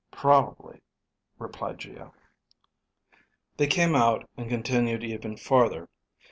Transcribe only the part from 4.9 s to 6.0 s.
even farther.